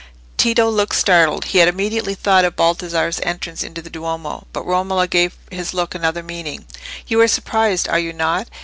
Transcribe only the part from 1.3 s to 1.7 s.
he had